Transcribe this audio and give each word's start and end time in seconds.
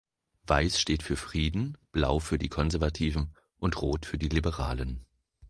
Weiß 0.47 0.79
steht 0.81 1.03
für 1.03 1.15
Frieden, 1.15 1.77
Blau 1.91 2.17
für 2.17 2.39
die 2.39 2.49
Konservativen 2.49 3.35
und 3.57 3.83
Rot 3.83 4.07
für 4.07 4.17
die 4.17 4.29
Liberalen. 4.29 5.05